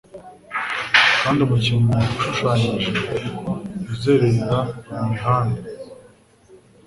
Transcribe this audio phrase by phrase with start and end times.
[1.21, 2.89] Kandi "umukinyi" ushushanyije
[3.93, 5.61] uzerera mumihanda